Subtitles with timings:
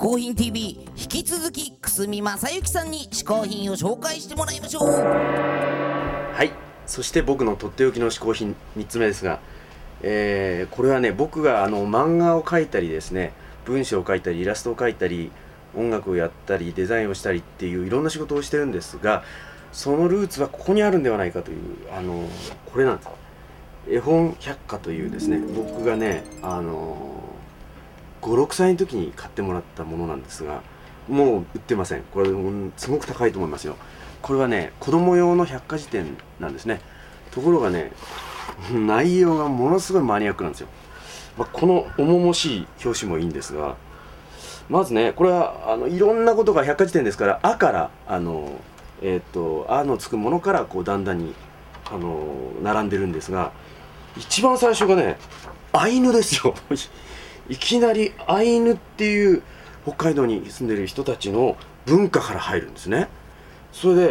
[0.00, 4.84] 嗜好品 TV 引き続き久住正幸さんに嗜好品を紹介してもらいましょう。
[4.86, 6.52] はい。
[6.86, 9.40] そして僕のとっておきの嗜好品3つ目ですが、
[10.00, 13.34] えーこれはね僕があの漫画を描いたりですね
[13.66, 15.30] 文章を書いたりイラストを描いたり
[15.76, 19.22] 音楽をやったりデザインをしたりっていういろんな仕事をしてるんですが
[19.70, 21.58] そのルーツはここにあるんではないかという
[21.94, 22.26] あの
[22.72, 23.08] これなんです。
[23.90, 27.20] 絵本百科というですね僕がねあの
[28.22, 30.62] 56歳の時に買ってもらったものなんですが
[31.08, 32.02] もう売ってません。
[32.02, 32.30] これ
[32.76, 33.76] すごく高いと思いますよ。
[34.22, 36.80] これはね子供用の百科事典なんですね。
[37.30, 37.92] ところがね
[38.72, 40.68] 内容がものすごいマニアックなんですよ、
[41.38, 43.76] まあ、この重々しい表紙もいいんですが
[44.68, 48.52] まずねこれはあのいろんなことが百科事典ですから「あ」からあの
[49.02, 51.34] えっ、と「あ」のつくものからこうだんだんに
[51.90, 52.24] あの
[52.62, 53.52] 並んでるんですが
[54.16, 55.16] 一番最初がね
[55.72, 56.54] アイヌですよ。
[57.50, 59.42] いきなりアイヌっていう
[59.82, 63.08] 北海道に住んでる人たちの文化から入るんですね。
[63.72, 64.02] それで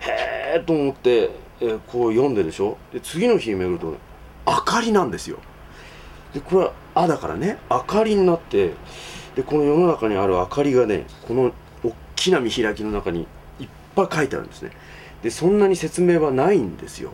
[0.00, 2.78] へえと思って、えーこう読んでるでしょ？
[2.92, 3.98] で次の日に巡るとね
[4.46, 5.38] 明かりなんですよ。
[6.32, 8.72] でこれは「あ」だからね明かりになって
[9.34, 13.26] でこの世の中にある明かりがねこの大きな見開きの中に
[13.58, 14.70] いっぱい書いてあるんですね。
[15.22, 17.12] でそんなに説明はないんですよ。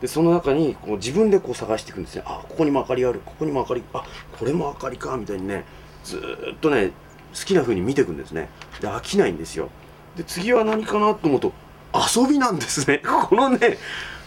[0.00, 2.22] でその中にこう自分でこう探していくんですね。
[2.24, 3.20] あここにも明かりある。
[3.24, 4.04] ここにも明かりあ
[4.38, 5.16] これも明かりか。
[5.16, 5.64] みたいにね
[6.04, 6.18] ず
[6.54, 6.92] っとね
[7.34, 8.48] 好きな風に見ていくんですね。
[8.80, 9.68] で飽きないんですよ。
[10.16, 11.52] で次は何かなと思うと
[11.94, 13.02] 遊びなんですね。
[13.28, 13.78] このね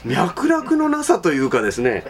[0.06, 2.06] 脈絡のなさというかですね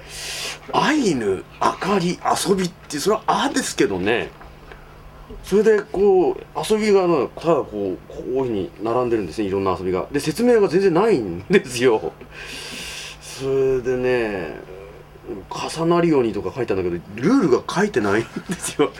[0.72, 4.32] アイヌ明かり遊びってそれは「あ」ですけどね。
[5.44, 6.36] それでこう
[6.70, 7.02] 遊びが
[7.36, 9.48] ただこうこういうふうに並んでるんですね。
[9.48, 10.06] いろんな遊びが。
[10.12, 12.12] で説明が全然ないんですよ。
[13.40, 14.56] それでね
[15.50, 18.92] 重なるようにとか書いたんだけどルールが書いてないんですよ。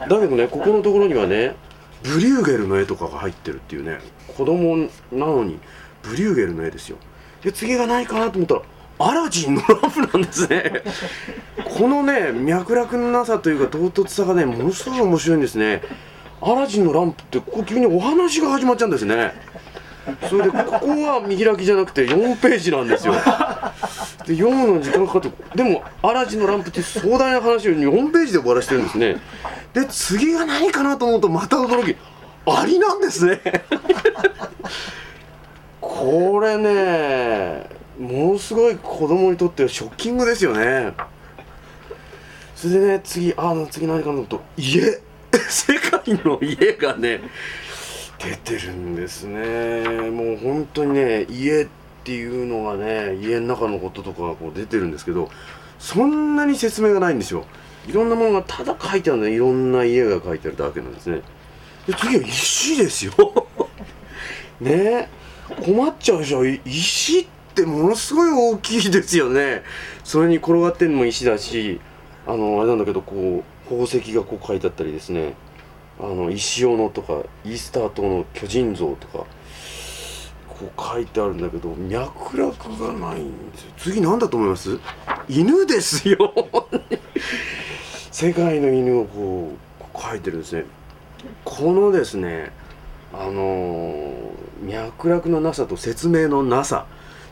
[0.00, 1.54] だけどねここのところにはね
[2.02, 4.00] ブリューゲルの絵とかが入ってるっていうね
[4.36, 5.58] 子供なのに
[6.02, 6.96] ブリューゲルの絵ですよ。
[7.42, 8.62] で次が何かなと思ったら
[9.00, 10.82] アラジンのランプなんですね。
[11.78, 15.82] このね脈絡のなさというか唐突さがねものすごい面白いんですね。
[16.40, 19.32] アラジンのランプってここ急にお話が始まっちゃうんですね
[20.28, 23.14] それでここは見開きじゃなくて4ページなんですよ。
[23.14, 23.20] で
[24.36, 29.16] 読むの時間かかってでもアラジンのランプって壮大な話を4ページで終わらせてるんですね。
[29.72, 31.96] で次が何かなと思うとまた驚き
[32.46, 33.40] アリなんですね。
[35.80, 37.66] これね
[37.98, 40.92] ものすごい子供にとってはショッキングですよね。
[42.54, 45.00] それでね次あの次何かなと思うと家。
[45.48, 47.20] 世界の家がね
[48.18, 50.10] 出てるんですね。
[50.10, 51.68] もう本当にね家っ
[52.04, 55.30] ていうのがね家の中のこととかがこう出てるんですけど
[55.78, 57.44] そんなに説明がないんですよ。
[57.86, 61.22] いろんなものがただ書いてあるのでいろんな家が書いてあるだけなんですね。
[61.86, 63.12] で次は石ですよ。
[64.60, 65.08] ね。
[65.64, 66.44] 困っちゃうでしょ。
[66.44, 69.62] 石ってものすごい大きいですよね。
[70.04, 71.80] それに転がってるのも石だし
[72.26, 75.34] あのあれなんだけどこう宝石がこう書いてあったりですね。
[76.00, 79.26] あの石斧とかイースター島の巨人像とか
[80.48, 83.72] こう書いてあるんだけど脈絡がないんですよ。
[83.76, 84.78] 次何だと思います？
[85.28, 86.32] 犬ですよ。
[88.10, 90.64] 世界の犬をこう書いてるんですね。
[91.44, 92.52] このですね
[93.12, 94.28] あのー
[94.62, 96.86] 脈絡のなさと説明のなさ。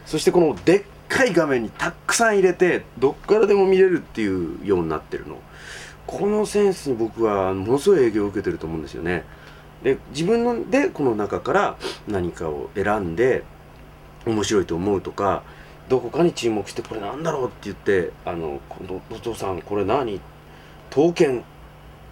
[0.06, 5.40] そしてこのでっかい画面にたくさん入れてどっからでも見れるっていうようになってるの。
[6.06, 9.24] このセンス僕はものすごい影響を受けてると思うんですよね。
[9.82, 11.76] で自分のでこの中から
[12.08, 13.44] 何かを選んで
[14.24, 15.42] 面白いと思うとか
[15.88, 20.20] どこかに注目してこれなんだろうって言ってあの「今度お父さんこれ何？
[20.90, 21.44] 刀剣。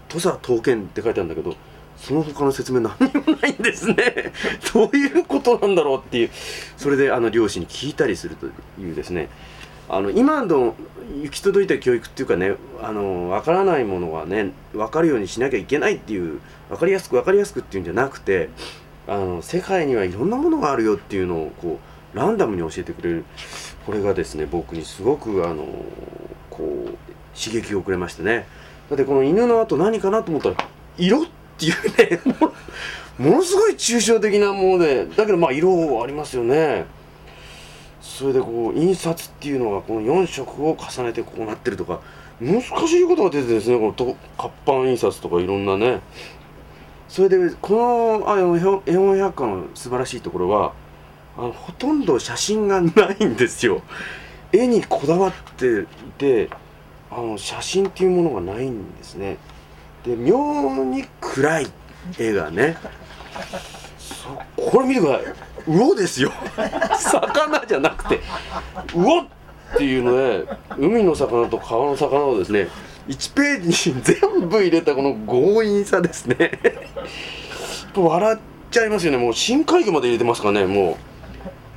[0.09, 1.57] 土佐刀剣」って書いてあるんだけど
[1.97, 4.33] その他の説明何もないんですね。
[4.75, 6.31] どういうことなんだろうっていう。
[6.77, 8.47] それであの漁師に聞いたりすると
[8.81, 9.29] いうですね。
[9.89, 10.75] あの今の
[11.23, 18.49] 行き届いた教育っていうかねあの分からないものはね分かるようにしなきゃいけないっていう分かりやすく分かりやすくっていうんじゃなくて
[19.07, 21.79] あの世界にはいろんなものがあるよっていうのをこ
[22.15, 23.25] うランダムに教えてくれる
[23.85, 25.67] これがですね僕にすごくあの
[26.49, 28.47] こう刺激をくれましてね。
[28.89, 30.57] だってこの犬の後何かなと思ったら
[30.99, 31.27] 色っ
[31.59, 31.75] ていう
[32.11, 32.21] ね
[33.19, 36.85] ものすごい抽象的なものでだけどまあ色ありますよね。
[38.05, 42.01] それでこう印刷っていうのがこの4色を重ねてこうなってるとか
[42.39, 42.67] 難し
[43.01, 46.01] いことが出てるんですねこの活版印刷とかいろんなね。
[47.09, 50.75] それでこのあ絵本百科の素晴らしいところは
[51.39, 53.81] あのほとんど写真がないんですよ。
[54.53, 55.87] 絵にこだわってい
[56.19, 56.51] て
[57.11, 59.39] あの写真っていうものがないんですね。
[60.05, 61.67] で妙に暗い
[62.19, 62.77] 絵がね。
[64.57, 65.54] これ見てください。
[65.67, 66.33] 魚ですよ。
[66.99, 68.21] 魚じゃなくて
[68.89, 69.27] 魚っ
[69.77, 70.47] ていうので
[70.79, 72.69] 海の魚と川の魚をですね
[73.09, 76.59] 1ページに全部入れたこの強引さですね。
[77.95, 78.39] 笑っ
[78.71, 79.19] ちゃいますよね。
[79.19, 80.67] もう深海魚まで入れてますからね。
[80.67, 80.99] も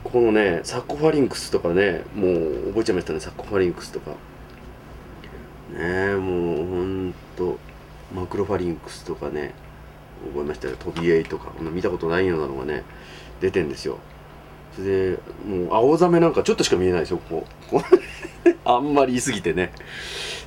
[0.06, 3.20] うこのねサコファリンクスとかねもう覚えちゃいましたね。
[3.20, 4.12] サコファリンクスとか。
[4.12, 4.16] ね
[5.80, 7.60] えもうほんと
[8.16, 9.54] マクロファリンクスとかね
[10.34, 10.78] 覚えましたよ。
[10.78, 11.52] トビエイとか。
[11.60, 12.84] 見たことないようなのがね
[13.42, 14.00] 出てんですよ。
[14.76, 17.20] それでもう青ザメなんかちょっとしか見えないですよ。
[17.30, 17.82] ここ
[18.64, 19.72] あんまり言い過ぎてね。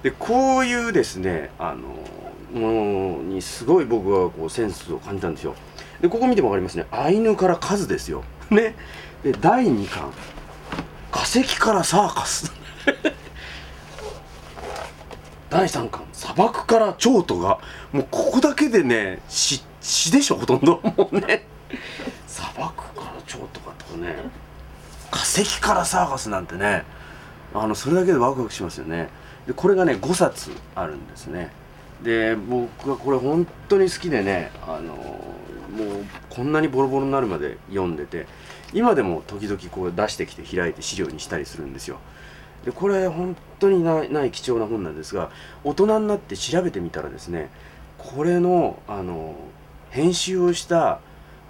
[0.03, 5.55] でこういうですねあのものにすごい僕はこうセンスを感じたんですよ。
[6.01, 6.87] でここ見ても分かりますね。
[6.91, 8.23] アイヌから数ですよ。
[8.51, 8.75] ね。
[9.23, 10.13] で第2巻。
[11.11, 12.53] 化石からサーカス。
[15.51, 16.05] 第3巻。
[16.13, 17.59] 砂漠から蝶とが。
[17.93, 19.63] もうここだけでね詩
[20.13, 20.81] でしょほとんど。
[20.97, 21.50] もうね。
[22.61, 24.17] 砂漠から蝶とかとかね
[25.11, 26.85] 化石からサーカスなんてね
[27.55, 29.09] あのそれだけでワクワクしますよね。
[29.47, 31.51] でこれがね5冊あるんですね。
[32.03, 38.27] で僕はこれ本当に好きでねあのもうこんなにボロボロになるまで読んでて
[38.73, 41.99] 今でも時々こう出してきて開いて資料にしたりするんですよ。
[42.65, 45.31] でこれ本当にないない貴重な本なんですが
[45.65, 47.49] 大人になって調べてみたらですね
[47.99, 49.35] これのあの
[49.91, 51.01] 編集をした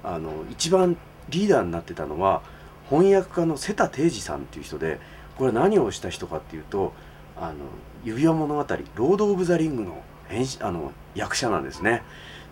[0.04, 0.96] あの一番
[1.28, 2.42] リーダーになってたのは
[2.88, 4.98] 翻訳家の瀬田定治さんっていう人で
[5.36, 6.92] これは何をした人かっていうと
[7.40, 7.54] 「あの
[8.04, 10.02] 指輪物語ロード・オブ・ザ・リングの」
[10.60, 12.02] あの役者なんですね。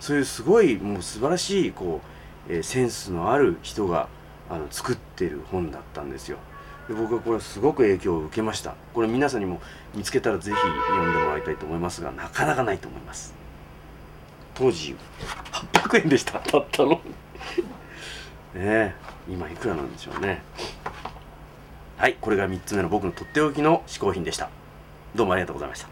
[0.00, 2.00] そういうすごいもう素晴らしいこ
[2.48, 4.08] う、えーセンスのある人が
[4.50, 6.38] あの作ってる本だったんですよ。
[6.88, 8.74] で僕はこれすごく影響を受けました。
[8.94, 9.60] これ皆さんにも
[9.94, 13.34] 見つけたらぜひ読んでもらいたいと思いますがなかなかないと思います。
[14.54, 14.96] 当時
[15.72, 16.40] 800円でした。
[16.40, 17.00] たったの。
[18.54, 18.94] ねえ
[19.28, 20.42] 今いくらなんでしょうね。
[21.96, 24.48] はいこれが3つ目の僕のとっておきの嗜好品でした。
[25.14, 25.88] どうもありがとうございました。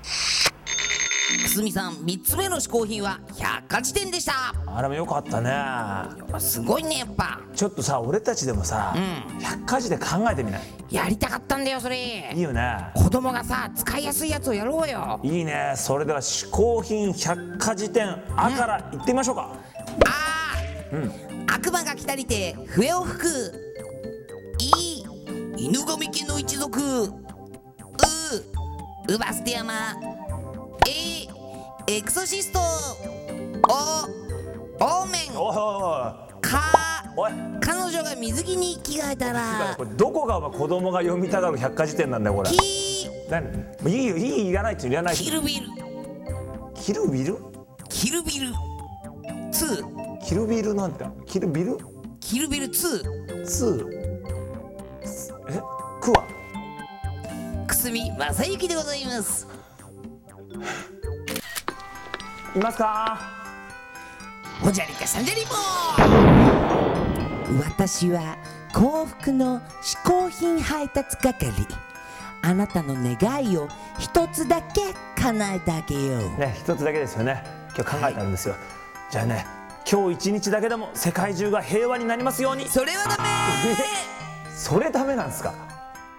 [1.42, 4.54] くすみさん3つ目の嗜好品は百科事典でした。
[4.66, 5.50] あれもよかったね。
[6.38, 7.40] すごいねやっぱ。
[7.54, 8.98] ちょっとさ俺たちでもさ、う
[9.36, 9.40] ん。
[9.40, 10.62] 百科事で考えてみない？
[10.88, 12.30] やりたかったんだよそれ。
[12.32, 12.92] いいよね。
[12.94, 15.18] 子供がさ使いやすいやつをやろうよ。
[15.24, 15.72] いいね。
[15.76, 19.50] それでは嗜好品百科事典「あ」から行ってみましょうか、
[20.06, 21.35] あー、悪
[21.70, 23.26] 魔が来たりて笛を吹く。
[24.58, 25.04] い
[25.56, 26.80] 犬神家の一族。
[26.80, 27.08] う。
[29.08, 29.94] ウバステ山。
[30.86, 31.26] え
[31.92, 32.58] エクソシスト。
[33.68, 34.84] お。
[34.84, 35.38] オーメン。
[35.38, 35.54] おい
[36.40, 37.04] か。
[37.60, 39.74] 彼女が水着に着替えたら。
[39.76, 42.50] これどこが子供が読みたがる百科事典なんだよこれ。
[42.50, 42.58] キ
[43.30, 43.90] 何？
[43.90, 45.66] いいよいいいらないっていらないキルビル。
[46.74, 47.38] キルビル？
[47.88, 48.48] キルビル。
[49.52, 51.78] 2キルビルなんてキルビル？
[52.18, 53.90] キルビル2 2
[55.50, 55.62] え？
[56.00, 56.24] クワ。
[57.68, 59.46] くすみ正幸でございます。
[62.56, 63.20] いますか？
[64.60, 65.52] ほじゃりかさんじゃりも。
[67.78, 68.36] 私は
[68.74, 71.52] 幸福の嗜好品配達係。
[72.42, 73.16] あなたの願
[73.48, 73.68] いを
[74.00, 74.92] 一つだけ
[75.22, 76.40] 叶えてあげよう。
[76.40, 77.44] ね一つだけですよね。
[77.76, 78.56] 今日考えたんですよ、
[79.08, 79.46] じゃあね
[79.90, 82.68] 今日一日だけでも世界中が平和になりますように。
[82.68, 83.24] それはダメ。
[84.56, 85.54] それダメなんですか？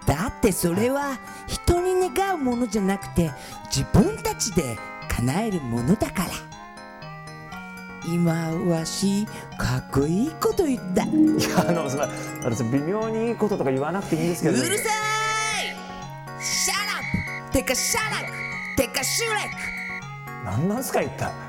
[0.06, 3.30] だってそれは人に願うものじゃなくて
[3.66, 4.78] 自分たちで
[5.14, 6.30] 叶えるものだから。
[8.06, 8.32] 今
[8.74, 9.26] わし
[9.58, 11.02] かっこいいこと言った。
[11.04, 12.08] ういやあのそのあ
[12.48, 16.42] のその微妙にいいこととか言わなくていいんですけど、るさい。
[16.42, 17.52] Shut up。
[17.52, 18.32] てかシャラク。
[18.76, 19.40] てかシュレ
[20.46, 21.30] 何なんすか一体？
[21.30, 21.47] ク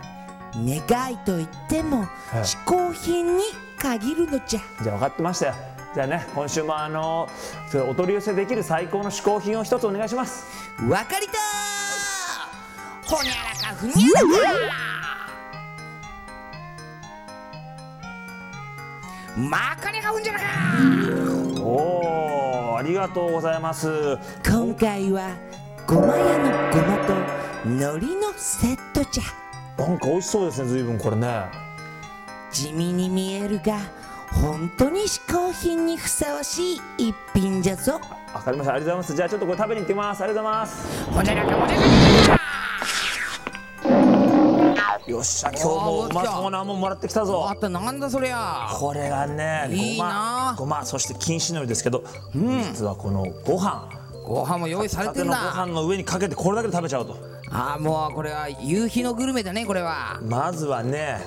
[0.65, 2.07] 願いと言ってもい。
[2.37, 3.43] 嗜好品に
[3.77, 4.59] 限るのじゃ。
[4.81, 5.53] じゃあ分かってましたよ。
[5.93, 7.27] じゃあね今週もあの
[7.69, 10.45] それお取り寄せできる最高の嗜好品を一つお願いします。
[10.87, 11.33] わかりた
[13.03, 13.39] ほにゃら
[13.73, 14.27] かふにゃらか
[19.35, 20.45] まかねかふんじゃらか。
[21.61, 24.17] おおありがとうございます。
[24.45, 25.31] 今回は
[25.87, 27.13] ごま屋のごまと
[27.65, 29.23] 海苔のセットじゃ
[29.79, 31.45] なんか美味しそうですね随分これね。
[32.51, 33.79] 地味に見えるが
[34.29, 37.93] 本当に嗜好品にふさわしい一品じゃぞ。
[38.33, 38.73] わかりました。
[38.73, 39.15] ありがとうございます。
[39.15, 40.21] じゃあちょっとこれ食べに行ってきます。
[40.21, 41.11] ありがとうございます。
[41.11, 42.39] ほじゃらかほじゃらか
[45.07, 47.49] よっしゃ今日もうまそうなもんもらってきたぞ。
[47.59, 48.67] たなんだそりゃ。
[48.71, 50.09] これがねいいごな。
[50.09, 53.89] まごまそして錦糸のりですけど、実はこのご飯
[54.29, 57.17] ご飯も用意されたてのご飯の上にかけてこれだけで食べちゃうと。
[57.49, 60.19] ああもうこれは夕日のグルメだねこれは。
[60.21, 61.19] まずはね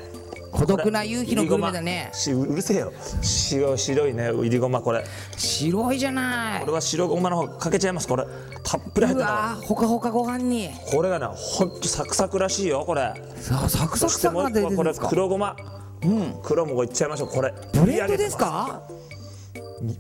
[0.53, 2.11] 孤独な夕日のグルメだね。
[2.13, 2.93] しうるせえよ。
[3.21, 5.05] 白白いねいりごまこれ。
[5.37, 6.61] 白いじゃない。
[6.61, 8.25] これは白ごまの方かけちゃいますこれ。
[8.63, 9.31] たっぷり入っうてる
[9.67, 10.71] ほかほかご飯に。
[10.93, 13.13] これがねほんとサクサクらしいよこれ。
[13.35, 15.57] さあサクサクサクが出てもう一個はこれるんですか黒ごま。
[16.05, 16.35] うん。
[16.45, 17.31] 黒もいっちゃいましょう。
[17.31, 18.83] これブレンドですか？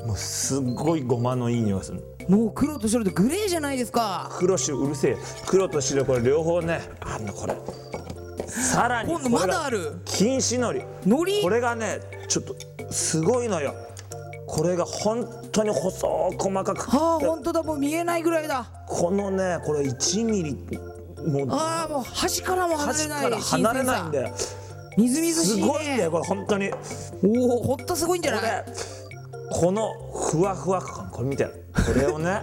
[0.06, 4.30] もうすっごいごまのいい匂いがするもう黒と白とグレーじゃないですか。
[4.38, 5.16] 黒白うるせえ。
[5.46, 6.80] 黒と白これ両方ね。
[7.00, 7.56] あんのこれ。
[8.48, 10.00] さらに今度まだある。
[10.06, 10.82] 錦糸のり。
[11.04, 11.42] 海苔？
[11.42, 12.54] これがねちょっと
[12.92, 13.74] すごいのよ。
[14.46, 16.90] これが本当に細く細かく。
[16.90, 18.70] はあ本当だもう見えないぐらいだ。
[18.86, 20.52] このねこれ1ミリ。
[21.26, 24.34] もうああもう端からも離れ端ないから離れないんでだよ。
[24.98, 25.68] みずみずしすいね。
[25.68, 26.70] ごいんだよこれ本当に。
[26.70, 26.78] こ
[27.24, 28.42] おおほんとすごいんじゃない？
[28.42, 28.64] れ
[29.50, 29.92] この
[30.30, 31.10] ふわふわ感。
[31.10, 31.46] これ見て
[31.86, 32.40] これをね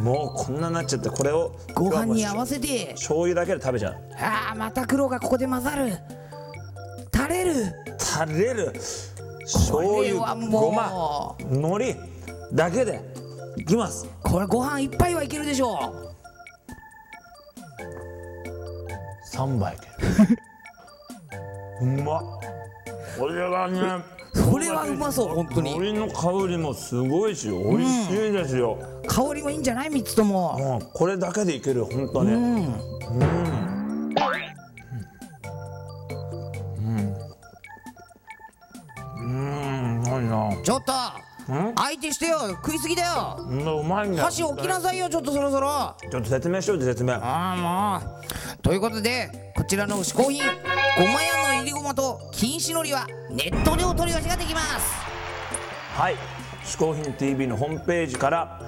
[0.00, 3.96] もうこんなになっちゃってこれをご飯に合わせせて醤油だけで食べちゃう。
[4.18, 5.92] ああまた黒がここで混ざる。
[7.14, 7.54] 垂れる。
[7.98, 8.72] 垂れる。
[9.42, 10.50] 醤油はもう。
[10.50, 11.96] ごま海苔
[12.52, 13.00] だけで
[13.56, 14.06] いきます。
[14.22, 15.78] これご飯一杯はいけるでしょ
[19.32, 19.76] 3杯。
[21.80, 22.22] うまっ。
[23.18, 25.74] これはねそれはうまそう本当に。
[25.76, 30.58] 海苔の香りもすごいし美味しいですよ、香りもいいんじゃない？3つとも。
[30.58, 32.66] もうこれだけでいける本当に、うん。
[39.18, 39.24] う
[40.58, 40.62] ん。
[40.62, 40.92] ちょっと
[41.76, 43.80] 相手してよ食いすぎだようん。
[43.80, 44.12] うまいん。
[44.12, 48.06] だよ箸置きなさいよちょっとそろそろあちょっと説明しようぜ説明あも
[48.58, 54.94] うということでこちらの嗜好品ごま屋のいりごまと錦糸のりはネットでお取り寄せができます。
[55.94, 56.14] はい
[56.64, 58.60] 「嗜好品 TV」のホームページから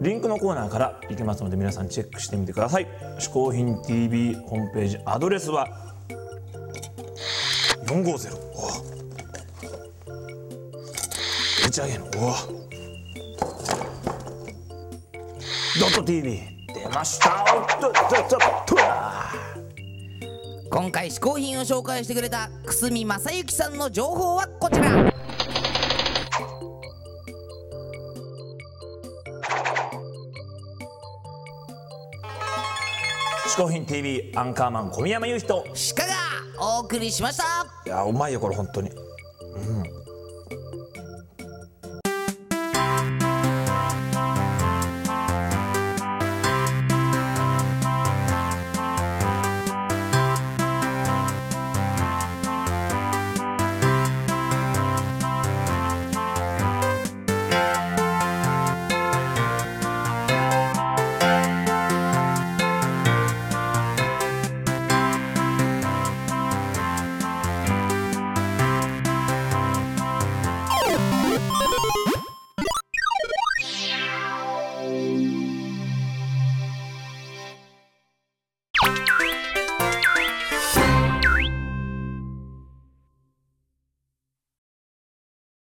[0.00, 2.86] リンクのコーナーから行けますので皆さんチェックしてみてください
[3.18, 5.66] 「嗜好品 TV」ホームページアドレスは
[7.86, 8.72] 450おわ
[11.66, 12.10] 打ち上げのお
[15.80, 16.40] ドット TV
[16.72, 17.44] 出ました。
[17.56, 19.53] おっとっとっとっと。
[20.70, 25.12] 今回嗜好品を紹介してくれた久住正幸さんの情報はこちら。
[33.46, 35.64] 嗜好品 TV アンカーマン小宮山雄人
[35.96, 36.14] 鹿が
[36.58, 37.44] お送りしました。
[37.86, 38.90] いやうまいよこれ本当に